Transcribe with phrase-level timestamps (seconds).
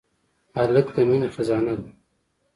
[0.57, 1.89] هلک د مینې خزانه ده.